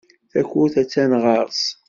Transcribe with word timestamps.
Takurt 0.31 0.75
attan 0.81 1.11
ɣer-s. 1.23 1.63